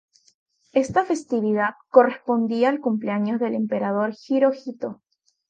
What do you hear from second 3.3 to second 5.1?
del Emperador Hirohito.